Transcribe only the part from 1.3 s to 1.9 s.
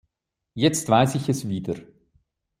wieder.